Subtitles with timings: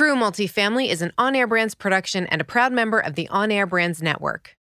[0.00, 3.52] True Multifamily is an On Air Brands production and a proud member of the On
[3.52, 4.56] Air Brands Network.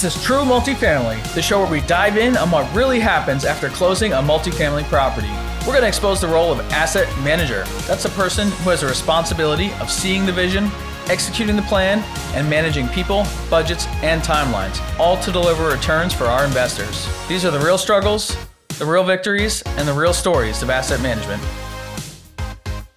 [0.00, 3.68] This is True Multifamily, the show where we dive in on what really happens after
[3.68, 5.28] closing a multifamily property.
[5.66, 7.64] We're going to expose the role of asset manager.
[7.86, 10.70] That's a person who has a responsibility of seeing the vision,
[11.08, 11.98] executing the plan,
[12.34, 17.06] and managing people, budgets, and timelines, all to deliver returns for our investors.
[17.28, 18.34] These are the real struggles,
[18.78, 21.42] the real victories, and the real stories of asset management.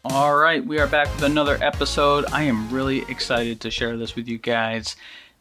[0.05, 2.23] All right, we are back with another episode.
[2.31, 4.95] I am really excited to share this with you guys.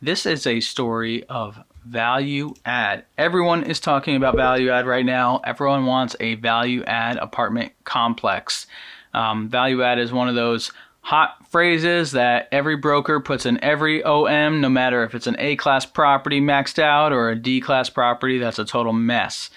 [0.05, 3.05] This is a story of value add.
[3.17, 5.41] Everyone is talking about value add right now.
[5.45, 8.67] Everyone wants a value add apartment complex.
[9.14, 14.03] Um, value add is one of those hot phrases that every broker puts in every
[14.03, 17.89] OM, no matter if it's an A class property maxed out or a D class
[17.89, 19.50] property that's a total mess.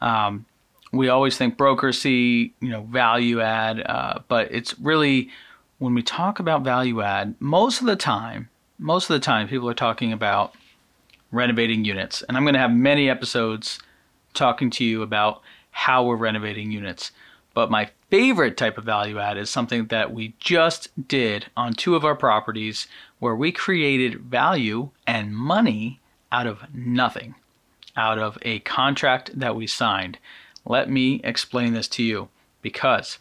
[0.00, 0.46] Um,
[0.90, 5.30] we always think brokers see you know value add, uh, but it's really
[5.78, 8.48] when we talk about value add, most of the time
[8.82, 10.54] most of the time people are talking about
[11.30, 12.22] renovating units.
[12.22, 13.78] And I'm going to have many episodes
[14.34, 17.12] talking to you about how we're renovating units.
[17.54, 21.94] But my favorite type of value add is something that we just did on two
[21.94, 22.86] of our properties
[23.18, 26.00] where we created value and money
[26.30, 27.34] out of nothing,
[27.96, 30.18] out of a contract that we signed.
[30.64, 32.28] Let me explain this to you
[32.62, 33.18] because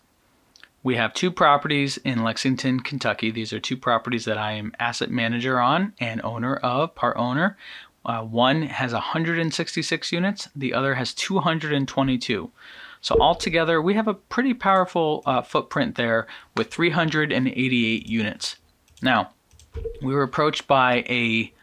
[0.83, 3.31] we have two properties in Lexington, Kentucky.
[3.31, 7.57] These are two properties that I am asset manager on and owner of, part owner.
[8.03, 12.51] Uh, one has 166 units, the other has 222.
[12.99, 18.55] So altogether, we have a pretty powerful uh, footprint there with 388 units.
[19.03, 19.31] Now,
[20.01, 21.53] we were approached by a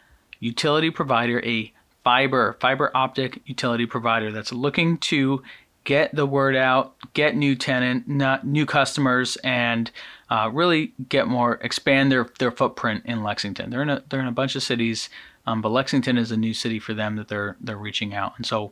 [0.40, 1.72] utility provider, a
[2.04, 5.42] fiber, fiber optic utility provider that's looking to
[5.88, 9.90] get the word out, get new tenant, not new customers, and
[10.28, 13.70] uh, really get more expand their their footprint in Lexington.
[13.70, 15.08] They're in a they're in a bunch of cities,
[15.46, 18.44] um, but Lexington is a new city for them that they're they're reaching out, and
[18.44, 18.70] so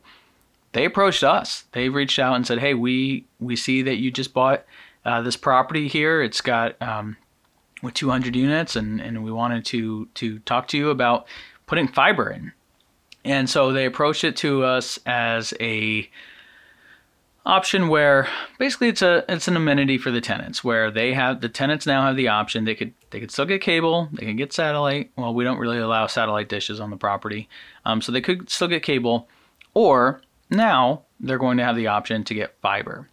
[0.72, 1.65] they approached us.
[1.72, 4.66] They reached out and said, "Hey, we we see that you just bought
[5.06, 6.22] uh, this property here.
[6.22, 7.16] It's got um,
[7.83, 11.27] with 200 units, and and we wanted to to talk to you about
[11.65, 12.53] putting fiber in."
[13.25, 16.10] And so they approached it to us as a
[17.47, 21.49] option where basically it's a it's an amenity for the tenants where they have the
[21.49, 24.53] tenants now have the option they could they could still get cable they can get
[24.53, 25.12] satellite.
[25.17, 27.49] Well we don't really allow satellite dishes on the property.
[27.84, 29.29] Um, so they could still get cable
[29.75, 30.21] or
[30.51, 33.09] now they're going to have the option to get fiber.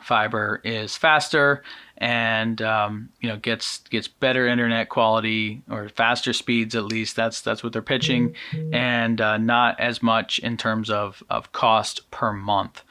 [0.00, 1.64] Fiber is faster
[1.98, 7.16] and um, you know gets gets better internet quality or faster speeds at least.
[7.16, 8.36] That's that's what they're pitching.
[8.72, 12.84] And uh, not as much in terms of of cost per month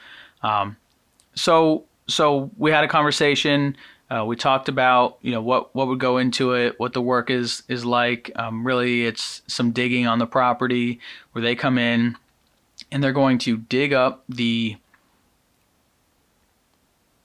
[0.46, 0.78] um,
[1.34, 3.76] so so we had a conversation.
[4.10, 7.30] Uh, we talked about you know what what would go into it, what the work
[7.30, 8.32] is is like.
[8.36, 11.00] Um, really, it's some digging on the property
[11.32, 12.16] where they come in
[12.92, 14.78] and they're going to dig up the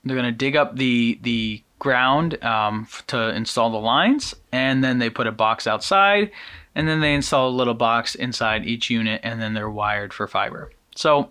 [0.05, 4.99] they're going to dig up the the ground um, to install the lines, and then
[4.99, 6.31] they put a box outside,
[6.75, 10.27] and then they install a little box inside each unit, and then they're wired for
[10.27, 10.73] fiber.
[10.97, 11.31] So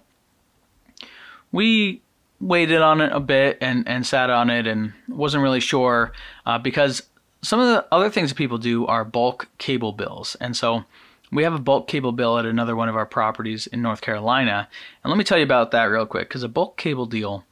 [1.51, 2.01] we
[2.40, 6.13] waited on it a bit and, and sat on it and wasn't really sure
[6.46, 7.04] uh, because
[7.42, 10.36] some of the other things that people do are bulk cable bills.
[10.40, 10.86] And so
[11.31, 14.68] we have a bulk cable bill at another one of our properties in North Carolina.
[15.04, 17.46] And let me tell you about that real quick because a bulk cable deal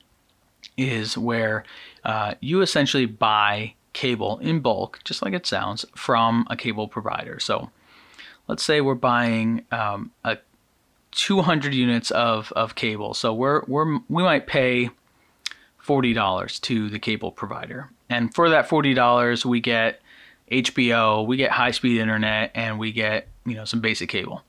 [0.77, 1.63] is where
[2.03, 7.39] uh, you essentially buy cable in bulk, just like it sounds, from a cable provider.
[7.39, 7.71] So
[8.47, 10.37] let's say we're buying um, a
[11.11, 13.13] 200 units of, of cable.
[13.13, 14.89] So we're, we're, we might pay
[15.83, 17.89] $40 to the cable provider.
[18.09, 20.01] And for that $40, we get
[20.51, 24.43] HBO, we get high speed internet, and we get, you know, some basic cable.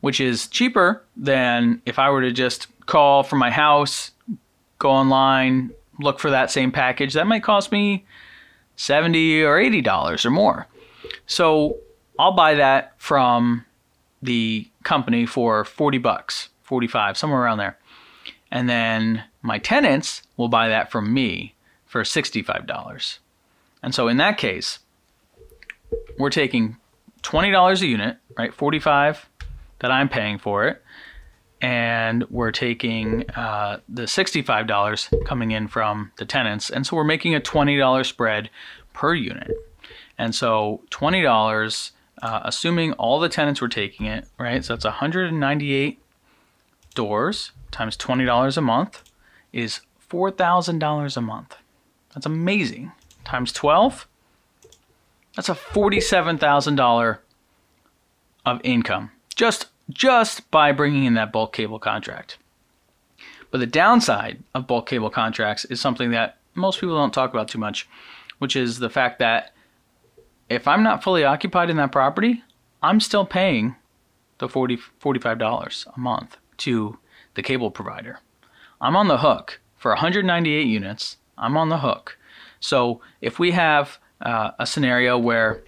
[0.00, 4.12] Which is cheaper than if I were to just call from my house,
[4.78, 7.12] go online, look for that same package.
[7.12, 8.06] That might cost me
[8.76, 10.66] 70 or 80 dollars or more.
[11.26, 11.76] So
[12.18, 13.64] I'll buy that from
[14.22, 17.78] the company for 40 bucks, 45, somewhere around there.
[18.50, 21.54] And then my tenants will buy that from me
[21.86, 23.18] for $65.
[23.84, 24.80] And so in that case,
[26.18, 26.76] we're taking
[27.22, 28.52] $20 a unit, right?
[28.52, 29.28] 45
[29.78, 30.82] that I'm paying for it.
[31.60, 36.68] And we're taking uh, the $65 coming in from the tenants.
[36.68, 38.50] And so we're making a $20 spread
[38.92, 39.52] per unit.
[40.18, 41.92] And so $20,
[42.22, 44.64] uh, assuming all the tenants were taking it, right?
[44.64, 46.00] So that's 198
[46.94, 49.02] doors times $20 a month
[49.52, 49.80] is
[50.10, 51.56] $4,000 a month.
[52.14, 52.92] That's amazing.
[53.24, 54.06] Times 12,
[55.36, 57.18] that's a $47,000
[58.46, 62.38] of income just just by bringing in that bulk cable contract.
[63.50, 67.48] But the downside of bulk cable contracts is something that most people don't talk about
[67.48, 67.88] too much,
[68.38, 69.52] which is the fact that
[70.50, 72.42] if I'm not fully occupied in that property,
[72.82, 73.76] I'm still paying
[74.38, 76.98] the 40 $45 a month to
[77.34, 78.18] the cable provider.
[78.80, 81.16] I'm on the hook for 198 units.
[81.38, 82.18] I'm on the hook.
[82.58, 85.62] So if we have uh, a scenario where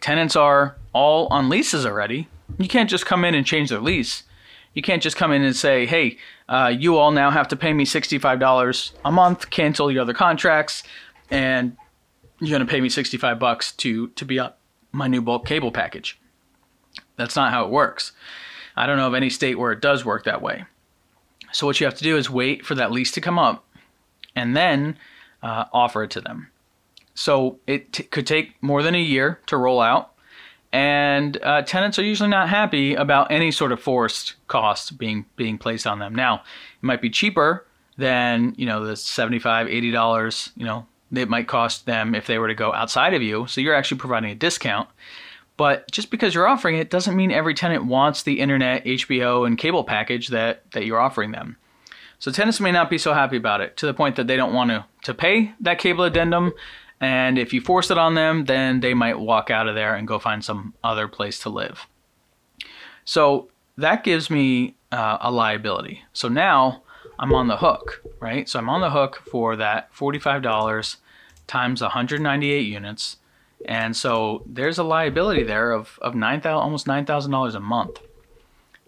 [0.00, 4.22] tenants are all on leases already, you can't just come in and change their lease.
[4.72, 6.16] You can't just come in and say, hey,
[6.48, 10.82] uh, you all now have to pay me $65 a month, cancel your other contracts,
[11.30, 11.76] and
[12.40, 14.58] you're going to pay me 65 bucks to, to be up
[14.92, 16.18] my new bulk cable package.
[17.16, 18.12] That's not how it works.
[18.76, 20.64] I don't know of any state where it does work that way.
[21.52, 23.64] So what you have to do is wait for that lease to come up
[24.36, 24.96] and then
[25.42, 26.50] uh, offer it to them.
[27.14, 30.12] So it t- could take more than a year to roll out,
[30.72, 35.58] and uh, tenants are usually not happy about any sort of forced cost being being
[35.58, 36.14] placed on them.
[36.14, 41.28] Now, it might be cheaper than you know the 75 80 dollars you know it
[41.28, 44.30] might cost them if they were to go outside of you so you're actually providing
[44.30, 44.88] a discount
[45.58, 49.58] but just because you're offering it doesn't mean every tenant wants the internet, HBO, and
[49.58, 51.56] cable package that, that you're offering them.
[52.20, 54.54] So tenants may not be so happy about it to the point that they don't
[54.54, 56.52] want to, to pay that cable addendum.
[57.00, 60.06] And if you force it on them, then they might walk out of there and
[60.06, 61.88] go find some other place to live.
[63.04, 66.04] So that gives me uh, a liability.
[66.12, 66.84] So now
[67.18, 68.48] I'm on the hook, right?
[68.48, 70.96] So I'm on the hook for that $45
[71.46, 73.16] times 198 units
[73.64, 78.00] and so there's a liability there of, of 9000 almost $9,000 a month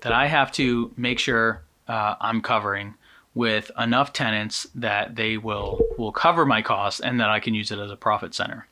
[0.03, 2.95] that I have to make sure uh, I'm covering
[3.35, 7.71] with enough tenants that they will, will cover my costs and that I can use
[7.71, 8.67] it as a profit center.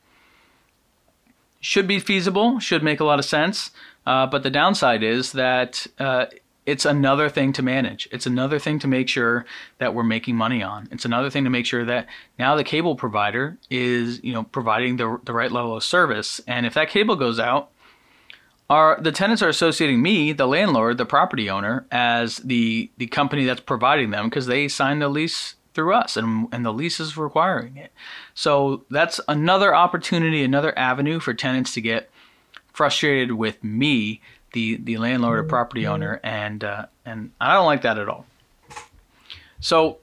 [1.61, 3.71] Should be feasible, should make a lot of sense,
[4.05, 6.27] uh, but the downside is that uh,
[6.69, 8.07] it's another thing to manage.
[8.11, 9.45] It's another thing to make sure
[9.79, 10.87] that we're making money on.
[10.91, 12.07] It's another thing to make sure that
[12.37, 16.39] now the cable provider is, you know, providing the, the right level of service.
[16.47, 17.71] And if that cable goes out,
[18.69, 23.45] are the tenants are associating me, the landlord, the property owner, as the the company
[23.45, 27.17] that's providing them because they signed the lease through us and, and the lease is
[27.17, 27.91] requiring it.
[28.35, 32.11] So that's another opportunity, another avenue for tenants to get
[32.73, 34.21] frustrated with me
[34.53, 38.25] the the landlord or property owner, and uh, and I don't like that at all.
[39.59, 39.97] So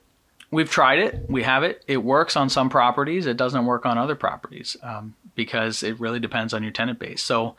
[0.50, 1.82] we've tried it, we have it.
[1.86, 3.26] It works on some properties.
[3.26, 7.22] It doesn't work on other properties um, because it really depends on your tenant base.
[7.22, 7.56] So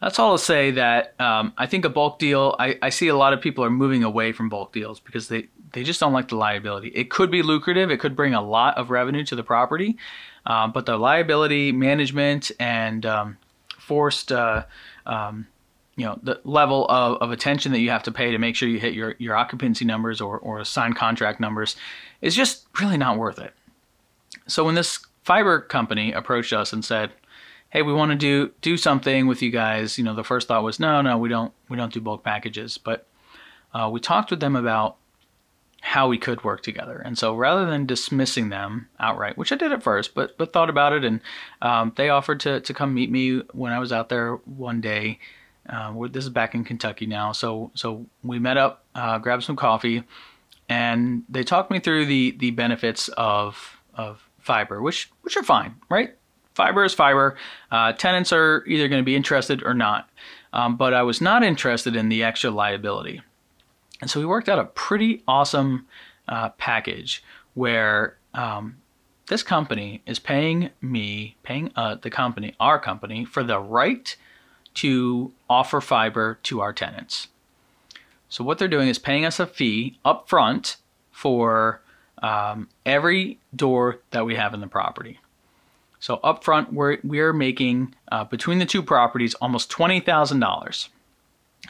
[0.00, 2.54] that's all to say that um, I think a bulk deal.
[2.58, 5.48] I, I see a lot of people are moving away from bulk deals because they
[5.72, 6.88] they just don't like the liability.
[6.88, 7.90] It could be lucrative.
[7.90, 9.96] It could bring a lot of revenue to the property,
[10.44, 13.38] um, but the liability management and um,
[13.78, 14.64] forced uh,
[15.06, 15.46] um,
[15.96, 18.68] you know the level of, of attention that you have to pay to make sure
[18.68, 21.74] you hit your, your occupancy numbers or, or signed contract numbers
[22.20, 23.52] is just really not worth it.
[24.46, 27.12] So when this fiber company approached us and said,
[27.70, 30.62] "Hey, we want to do do something with you guys," you know, the first thought
[30.62, 33.06] was, "No, no, we don't we don't do bulk packages." But
[33.72, 34.96] uh, we talked with them about
[35.80, 37.00] how we could work together.
[37.04, 40.68] And so rather than dismissing them outright, which I did at first, but but thought
[40.68, 41.20] about it, and
[41.62, 45.18] um, they offered to to come meet me when I was out there one day
[45.68, 49.56] uh, this is back in Kentucky now, so so we met up, uh, grabbed some
[49.56, 50.04] coffee,
[50.68, 55.74] and they talked me through the the benefits of of fiber, which which are fine,
[55.88, 56.16] right?
[56.54, 57.36] Fiber is fiber.
[57.70, 60.08] Uh, tenants are either going to be interested or not,
[60.52, 63.20] um, but I was not interested in the extra liability.
[64.00, 65.86] And so we worked out a pretty awesome
[66.28, 67.22] uh, package
[67.54, 68.76] where um,
[69.28, 74.16] this company is paying me, paying uh, the company, our company, for the right
[74.76, 77.28] to offer fiber to our tenants.
[78.28, 80.76] So what they're doing is paying us a fee up front
[81.10, 81.80] for
[82.22, 85.20] um, every door that we have in the property.
[85.98, 90.88] So up front, we're, we're making uh, between the two properties almost $20,000.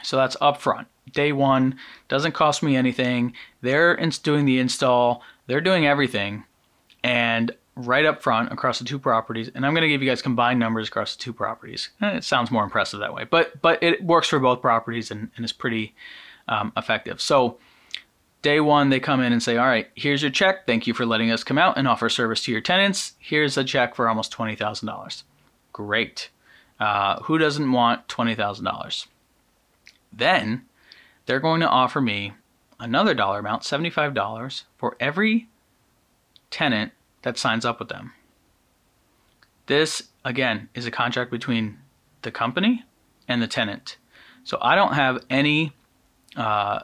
[0.03, 0.87] So that's up front.
[1.13, 1.77] Day one
[2.09, 3.33] doesn't cost me anything.
[3.61, 6.43] They're doing the install, they're doing everything.
[7.03, 10.21] And right up front across the two properties, and I'm going to give you guys
[10.21, 11.89] combined numbers across the two properties.
[12.01, 15.29] Eh, it sounds more impressive that way, but but it works for both properties and,
[15.35, 15.95] and is pretty
[16.47, 17.21] um, effective.
[17.21, 17.57] So
[18.41, 20.65] day one, they come in and say, all right, here's your check.
[20.65, 23.13] Thank you for letting us come out and offer service to your tenants.
[23.19, 25.23] Here's a check for almost $20,000.
[25.73, 26.29] Great.
[26.79, 29.07] Uh, who doesn't want $20,000?
[30.13, 30.65] Then
[31.25, 32.33] they're going to offer me
[32.79, 35.49] another dollar amount, $75, for every
[36.49, 36.91] tenant
[37.27, 38.13] that signs up with them.
[39.65, 41.77] This, again, is a contract between
[42.21, 42.85] the company
[43.27, 43.97] and the tenant.
[44.45, 45.73] So I don't have any
[46.37, 46.83] uh,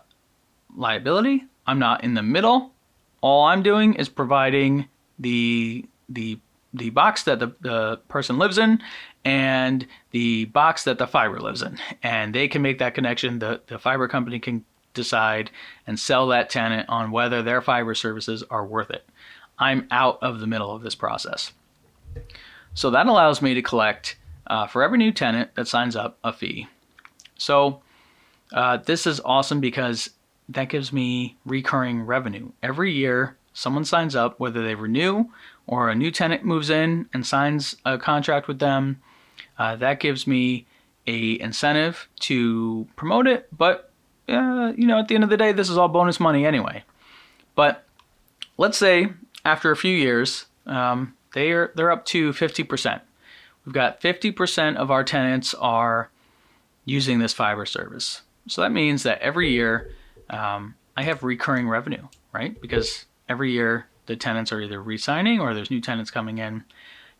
[0.75, 1.45] liability.
[1.65, 2.73] I'm not in the middle.
[3.21, 6.39] All I'm doing is providing the the
[6.73, 8.81] the box that the, the person lives in
[9.23, 11.77] and the box that the fiber lives in.
[12.01, 13.39] And they can make that connection.
[13.39, 15.51] The, the fiber company can decide
[15.87, 19.05] and sell that tenant on whether their fiber services are worth it.
[19.59, 21.53] I'm out of the middle of this process.
[22.73, 24.17] So that allows me to collect
[24.47, 26.67] uh, for every new tenant that signs up a fee.
[27.37, 27.81] So
[28.51, 30.09] uh, this is awesome because
[30.49, 32.51] that gives me recurring revenue.
[32.61, 35.25] Every year, someone signs up, whether they renew
[35.67, 39.01] or a new tenant moves in and signs a contract with them.
[39.57, 40.65] Uh, that gives me
[41.07, 43.91] a incentive to promote it, but
[44.29, 46.83] uh, you know, at the end of the day, this is all bonus money anyway.
[47.55, 47.85] But
[48.57, 49.09] let's say
[49.45, 53.01] after a few years, um, they are they're up to 50%.
[53.65, 56.09] We've got 50% of our tenants are
[56.85, 58.21] using this fiber service.
[58.47, 59.91] So that means that every year
[60.29, 62.59] um, I have recurring revenue, right?
[62.59, 66.63] Because every year the tenants are either re-signing or there's new tenants coming in.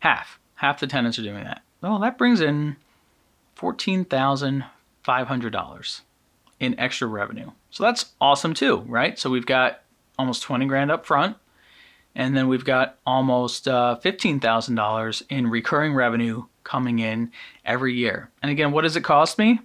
[0.00, 1.62] Half, half the tenants are doing that.
[1.80, 2.76] Well, that brings in
[3.54, 4.64] fourteen thousand
[5.02, 6.02] five hundred dollars
[6.60, 7.50] in extra revenue.
[7.70, 9.18] So that's awesome too, right?
[9.18, 9.82] So we've got
[10.18, 11.36] almost twenty grand up front,
[12.14, 17.30] and then we've got almost uh, fifteen thousand dollars in recurring revenue coming in
[17.64, 18.30] every year.
[18.42, 19.60] And again, what does it cost me?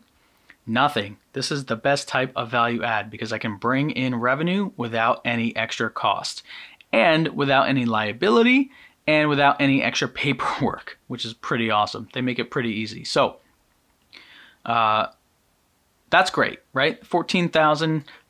[0.67, 1.17] Nothing.
[1.33, 5.21] This is the best type of value add because I can bring in revenue without
[5.25, 6.43] any extra cost
[6.91, 8.69] and without any liability
[9.07, 12.07] and without any extra paperwork, which is pretty awesome.
[12.13, 13.03] They make it pretty easy.
[13.03, 13.37] So
[14.65, 15.07] uh,
[16.09, 17.03] that's great, right?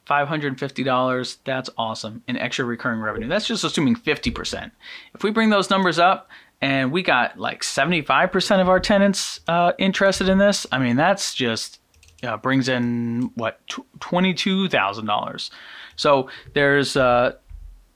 [0.10, 1.38] $14,550.
[1.44, 3.28] That's awesome in extra recurring revenue.
[3.28, 4.72] That's just assuming 50%.
[5.14, 6.30] If we bring those numbers up
[6.62, 11.34] and we got like 75% of our tenants uh, interested in this, I mean, that's
[11.34, 11.80] just
[12.24, 13.60] uh, brings in what
[14.00, 15.52] twenty two thousand dollars.
[15.96, 17.34] So there's uh,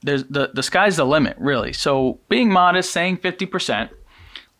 [0.02, 1.72] there's the the sky's the limit really.
[1.72, 3.90] So being modest, saying fifty percent.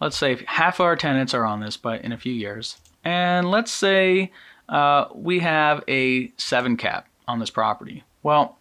[0.00, 3.50] Let's say half of our tenants are on this, but in a few years, and
[3.50, 4.32] let's say
[4.68, 8.04] uh, we have a seven cap on this property.
[8.22, 8.58] Well,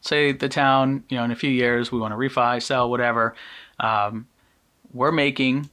[0.00, 3.34] say the town, you know, in a few years we want to refi, sell, whatever.
[3.80, 4.26] Um,
[4.92, 5.70] we're making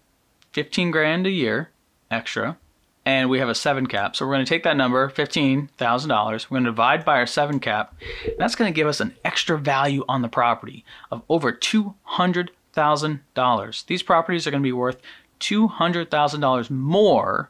[0.52, 1.70] fifteen grand a year
[2.12, 2.58] extra
[3.06, 4.16] and we have a seven cap.
[4.16, 6.50] So we're going to take that number, $15,000.
[6.50, 7.94] We're going to divide by our seven cap.
[8.26, 13.86] And that's going to give us an extra value on the property of over $200,000.
[13.86, 15.02] These properties are going to be worth
[15.42, 17.50] $200,000 more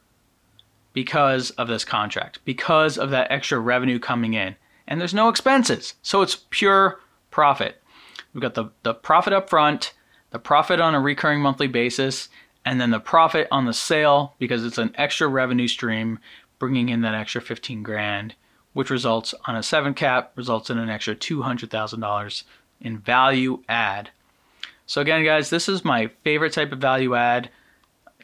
[0.94, 4.56] because of this contract, because of that extra revenue coming in.
[4.88, 5.96] And there's no expenses.
[6.02, 7.00] So it's pure
[7.32, 7.82] profit.
[8.34, 9.94] We've got the, the profit up front,
[10.32, 12.30] the profit on a recurring monthly basis,
[12.66, 16.20] and then the profit on the sale because it's an extra revenue stream
[16.60, 18.36] bringing in that extra 15 grand
[18.74, 22.44] which results on a 7 cap results in an extra $200,000
[22.82, 24.10] in value add.
[24.86, 27.50] So again guys, this is my favorite type of value add.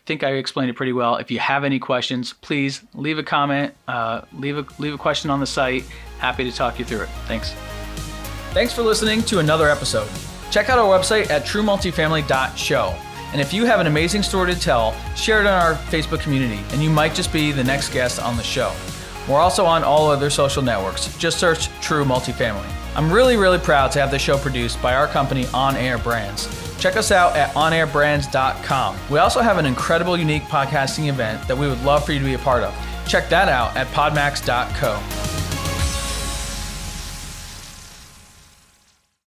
[0.06, 1.18] Think I explained it pretty well.
[1.18, 5.29] If you have any questions, please leave a comment, uh, leave, a, leave a question
[5.29, 5.84] on the site.
[6.20, 7.10] Happy to talk you through it.
[7.27, 7.53] Thanks.
[8.51, 10.10] Thanks for listening to another episode.
[10.51, 12.96] Check out our website at truemultifamily.show.
[13.32, 16.63] And if you have an amazing story to tell, share it on our Facebook community,
[16.72, 18.74] and you might just be the next guest on the show.
[19.27, 21.15] We're also on all other social networks.
[21.18, 22.68] Just search True Multifamily.
[22.96, 26.68] I'm really, really proud to have this show produced by our company On Air Brands.
[26.79, 28.98] Check us out at onairbrands.com.
[29.09, 32.25] We also have an incredible, unique podcasting event that we would love for you to
[32.25, 32.74] be a part of.
[33.07, 35.28] Check that out at podmax.co.